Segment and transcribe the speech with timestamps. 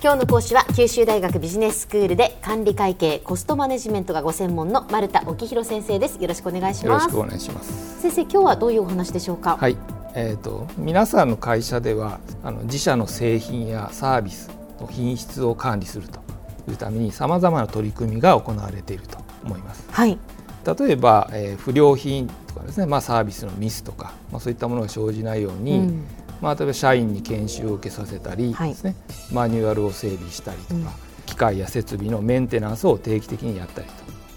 [0.00, 6.22] 今日の講師は九州大学ビジネススクールで管理会計コストマネジメントがご専門の丸田沖弘先生です。
[6.22, 7.02] よろしくお願いします。
[7.02, 8.00] よろしくお願いします。
[8.00, 9.56] 先生今日はどういうお話でしょうか？
[9.56, 9.76] はい。
[10.14, 16.20] えーと、皆さんの会社ではあの自社の製品やサービスの品質を管理すると
[16.70, 19.84] いうためにさまざまな取り組みが行われていると思います。
[19.90, 20.16] はい、
[20.78, 26.04] 例えば、えー、不良品とかですね、まあ、サービスのミスとか、まあ、そういったものが生じないように、うん、
[26.40, 30.86] まあ、例えば社員に研修を受けさせたりですね、はい、マニュアルを整備したりとか、うん、
[31.26, 33.92] 機械や設備のメンテナンスを定期的にやったりと、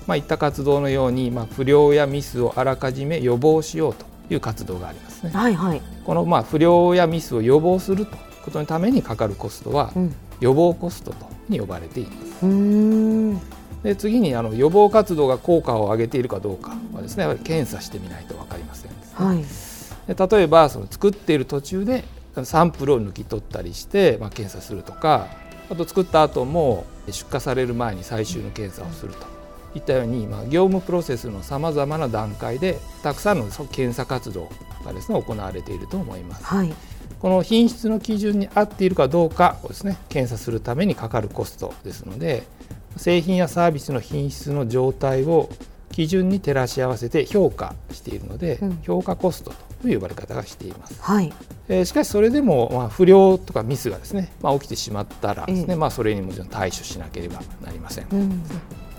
[0.07, 5.31] まあ、いった活動のように、まあ、不良やミスをあらかじめ予防しようという活動がありますね。
[5.31, 9.91] はいはい、このまあ不良やミスを予防するということのためにかかるコストは、
[10.39, 13.61] 予防コストとに呼ばれています。
[13.83, 19.43] で次にあの予防活動が効果を上げているかどうかはですねやっぱり検査してみないと分かりません、ね、はい、で
[20.07, 22.03] 例えばその作っている途中で
[22.43, 25.27] サンプルを抜き取ったりして、まあ、検査するとか
[25.69, 29.31] あと作った後も出荷される前に最終の検査をすると。
[29.75, 34.49] いったように、まあ、業務プロセスのさまざまな段階でたくさんの検査活動
[34.83, 36.43] がですね行われていると思います。
[36.43, 36.73] はい、
[37.19, 42.43] この品質の基準に合っているかどうかをですね検査するためにかかるコストですので
[42.97, 45.49] 製品やサービスの品質の状態を
[45.91, 49.55] 基準に照らし合わせて評価しているので、うん、評価コストと
[49.87, 51.01] いう呼ばれ方がしています。
[51.01, 51.33] はい、
[51.69, 55.73] えー、しかしそれでも、まあ、不良とかミスがですね、まあ、起きてしまったらですね、え。
[55.73, 58.07] ー、まあ、それにもちろん対処しなければなりません。
[58.11, 58.43] うん。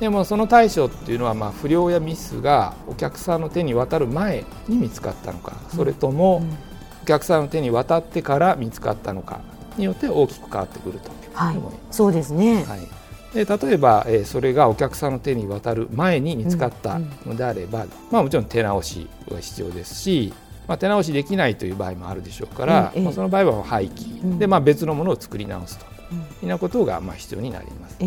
[0.01, 6.43] でもその対処っていうのはまあ不良やミスがお客さんの手に渡る前に見つかったのかそれとも
[7.05, 9.43] お客さんの手に渡ってから見つかったのか
[9.77, 11.57] によって大きく変わってくるとはい、
[11.91, 12.81] そうですね、はい、
[13.35, 20.33] で例えば、えー、それがお客さんの手に渡る前に見つかったのであれば、うんうん、まあ、もちろん手直しが必要ですし、
[20.73, 24.39] まあ、手直しできないという場合もあるでしょうから、まあ、その場合は廃棄。
[24.39, 25.85] で、まあ、別のものを作り直すと。
[25.85, 27.99] いうようなことがまあ必要になります。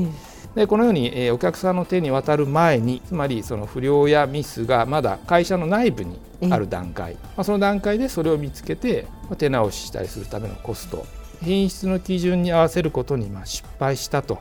[0.55, 11.05] でこのように、えー、お客さんの手に渡る前につまりその不良やミスがまだ会社の内部にある段階、まあ、その段階でそれを見つけて、まあ、手直ししたりするためのコスト。
[11.43, 14.39] 品質の基準に合わせることにまあ失敗したと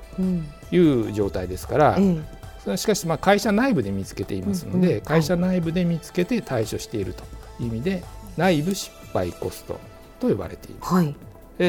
[0.70, 7.24] いう状態ですから、うん、しかしまあ会社内部で見つけていますので、会社内部で見つけて対処していると
[7.60, 8.02] 意味で
[8.36, 9.78] 内部失敗コスト
[10.20, 10.94] と呼ばれています。
[10.94, 11.14] はい。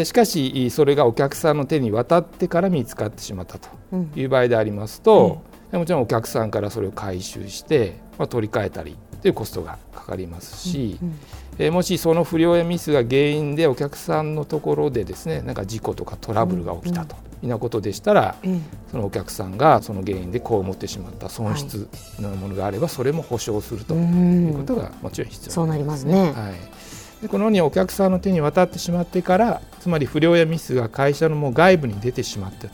[0.06, 3.70] しかしそれがお客さんの手に渡ってから見つかってしまったと
[4.16, 11.20] いう場合でありますと、うん、もちろんお客さんからそれを回収して、まあ、取り替えたりというコストがかかりますし、うんうん、
[11.60, 17.16] えもしその不良やミスが原因でお客さんのところでですねなんか事故とかトラブルが起きたと。
[17.44, 21.88] いうなことでしたら、うん、そのお客さんがその原因でこう思ってしまった損失
[22.20, 26.32] のものがあれば、それも保証するということがもちろん必要です、ね、そうなりますね。
[26.32, 27.22] はい。
[27.22, 32.68] でこのようにお客さんの手に渡ってしまってからつまり不良やミスが会社のもう外部に出てしまった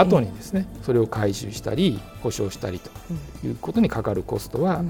[0.00, 2.90] 後にですねそれを回収したり保証したりと
[3.44, 4.84] いうことにかかるコストは、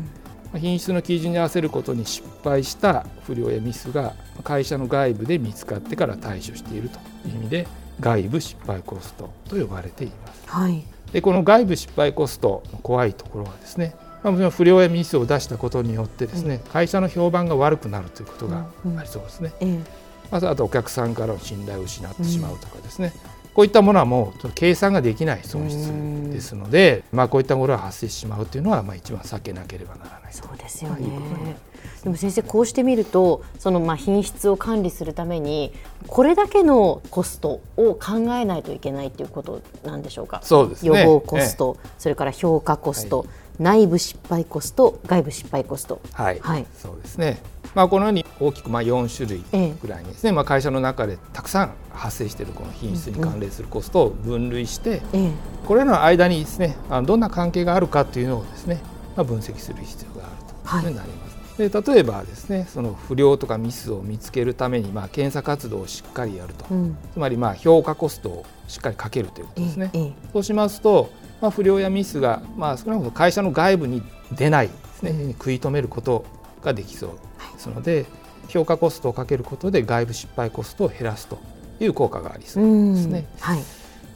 [0.56, 4.14] 品質の基準に合わせることに失敗した不良やミスが
[4.44, 6.98] 会社の外部で見つかってから対処していると
[7.28, 7.68] いう意味で
[8.00, 10.42] 外部失敗コストと呼ばれています。
[10.46, 18.66] はい、でこの外部失敗コストの怖いところはですねまあ、もちろん不良やミスを出したことによってですね、うん、会社の評判が悪くなるということが
[18.98, 19.52] ありそうですね。
[19.60, 19.86] うんうん、
[20.30, 23.12] まずあとお客さんからの信頼を失ってしまうとかですね、
[23.58, 25.90] こういったものはもう計算ができない損失
[26.32, 30.32] ですので、まあ、こういったものが発生してしまうというのは、まあ、一番避けなければならない。
[30.32, 31.56] そうですよね。
[32.04, 35.72] でも先生こうしてみるとそのまあ品質を管理するために
[36.06, 40.40] これだけのコストを考えないといけないということなんでしょうか？
[40.44, 46.00] そうです、ね、予防コスト、ええ、それから評価コスト、はい、内部失敗コスト外部失敗コスト。
[46.12, 47.42] はい、はい、そうですね
[47.78, 55.30] まあ、このように大きくまあ4種類ぐらいにですね、ええ、まあ、会社の中でたくさん発生しているこの品質に関連するコストを分類して、え、
[55.64, 58.80] これらの間にですねどんな関係があるかというのをですね、
[59.14, 61.36] まあ、分析する必要があるというふうになります。
[61.36, 61.70] はい。
[61.70, 69.92] で例えばですねその不良とかミスを見つけるために、まあ、検査活動をしっかりやると、うん、つまりまあ評価コストをしっかりかけるということですね。
[70.32, 74.02] そうしますと、まあ、不良やミスが、まあ、少なくとも会社の外部に
[74.32, 76.24] 出ないですね、うん、食い止めること
[76.60, 77.10] ができそう
[77.58, 78.06] ですので、はい、
[78.48, 81.38] 評価コストをかけることで外部失敗コストを減らすと
[81.80, 83.26] いう効果がありそうですね。
[83.40, 83.60] はい。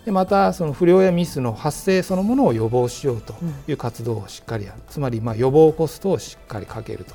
[0.04, 3.34] でまたその不良やミスの発生そのものを予防しようと
[3.68, 7.14] いう活動をしっかりやる、うん、つまりまあ予防コストをしっかりかけると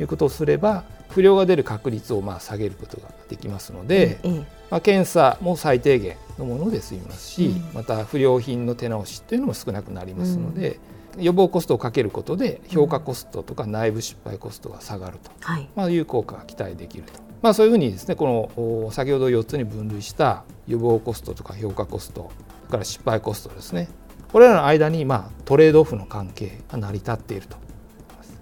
[0.00, 10.80] いうことをすれば不良が出る確率をまあ下げることができますので、うん、まあ、検査も最低限のもので済みますし、うん、また不良品の手直しというのも少なくなりますので、
[11.18, 15.68] 予防コストをかけることで評価コストとか内部失敗コストが下がると、はい。
[15.74, 17.12] まあ、いう効果が期待できると。
[17.42, 22.30] まあ、そういうふうにですねこの先ほど4つに分類した予防コストとか評価コスト
[22.66, 23.88] それから失敗コストですね。
[24.32, 27.56] これらの間にまあトレードオフの関係が成り立っていると。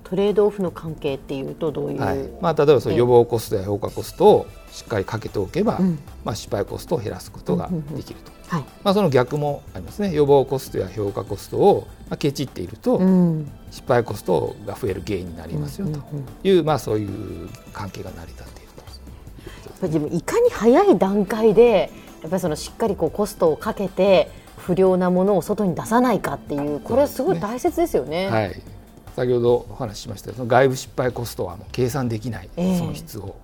[0.04, 10.14] トレードオフの関係っていうとどういう、はい、まあ、例えばその予防コストや評価コストをしっかりかけておけば、うん、まあ、失敗コストを減らすことができると、はい、まあ、その逆もありますね。
[10.14, 16.00] 予防コストや評価コストを、まあ、ケチっていると、うん、失敗コストが増える原因になりますよと
[16.42, 18.68] いう、まあ、そういう関係が成り立っている
[19.80, 19.86] と。
[19.86, 21.90] 自分いかに早い段階で
[22.22, 28.28] やっぱりそのしっかりこうコストをかけて不良なものを外に出さないかっていうこれはすごい大切ですよね。
[28.28, 28.62] はい。
[29.16, 32.48] 先ほどお話ししましたその外部失敗コストはもう計算できない
[32.78, 33.36] 損失を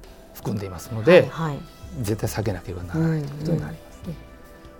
[0.48, 1.58] 含んでいますので、えーはいはい、
[2.00, 4.14] 絶対下げなければならないということになりますね。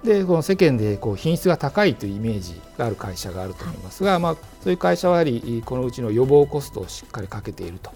[0.04, 7.92] うんうん、でこの世間でこう品質が高いというイメージがある会社があると思いますが、はい、まあ、そういう会社はやはりこのうちの予防コストをしっかりかけていると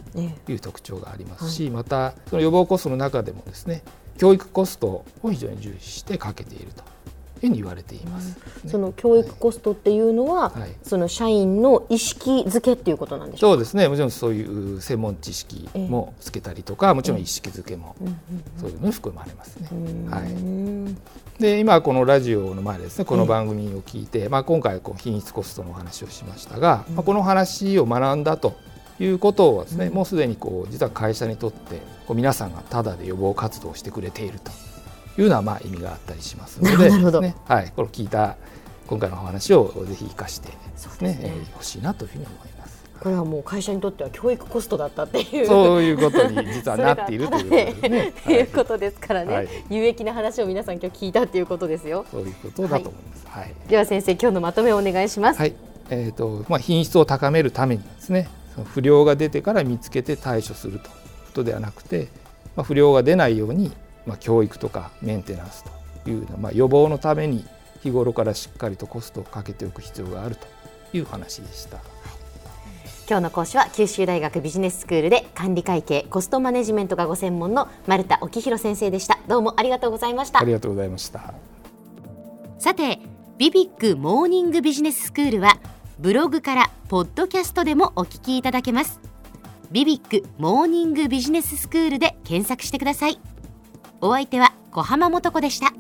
[0.50, 3.82] いう特徴がありますし、えー、またその予防コストの中でもですね
[4.19, 4.88] 教育コスト
[5.22, 6.84] を非常に重視してかけていると
[7.49, 13.89] ふうに言われています、うん、その教育コストっていうのは、はい、その社員の意識づけっていうことなんでしょうそうですね。
[13.89, 17.97] もちろんそういう専門知識もつけたりとか、えー、もちろん意識づけも、
[18.59, 19.69] そういうのに含まれますね。
[20.09, 28.55] はい、で今このラジオの前ですねこの番組を聞いて、えー、まあ、今回こう品質コストのお話をしましたが、まあ、この話を学んだと
[29.00, 34.71] いうことをですね、もうすでにこう実は会社にとってこう皆さんがただで予防活動をしてくれていると。
[35.19, 38.37] いうのはまあ意味があったりしますので、ね、はい、この聞いた
[38.87, 42.82] 今回のお話をぜひ生かしてですね、ねえー、欲しいなというふうに思います。
[43.03, 48.12] これはもう会社にとっては教育コストだったっていうそういうことに実はなっているということですね。
[48.25, 52.06] ということですからね、はい、有益な話を皆さん今日聞いたっていうことですよ。
[52.12, 53.26] そういうことだと思います。
[53.26, 53.55] はい。
[53.67, 55.38] では先生今日のまとめをお願いします。
[55.41, 55.55] はい。
[55.91, 58.29] えっ、ー、とまあ品質を高めるためにですね、
[58.73, 60.93] 不良が出てから見つけて対処するというこ
[61.35, 62.06] とではなくて、
[62.55, 63.73] まあ不良が出ないように
[64.06, 65.64] まあ、教育とかメンテナンス
[66.04, 67.44] というまあ、予防のために
[67.82, 70.46] 日頃からしっかりとコストをかけておく必要があると
[70.96, 71.78] いう話でした。
[73.08, 79.19] 今日の講師は九州大学ビジネススクールで管理会計コストマネジメントがご専門の丸田沖弘先生でした。
[79.28, 80.40] どうもありがとうございました。
[80.40, 81.34] ありがとうございました。
[82.58, 83.00] さて
[83.38, 85.58] ビビックモーニングビジネススクールは
[85.98, 89.12] ブログからポッドキャストでもお聞きいただけます。
[89.72, 93.19] ビビックモーニングビジネススクールで検索してください
[94.04, 95.72] お相手は小浜もとこでした。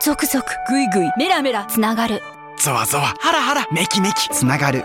[0.00, 2.22] ゾクゾクグイグイメラメラつながる。
[2.56, 4.84] ゾワゾワハラハラメキメキつながる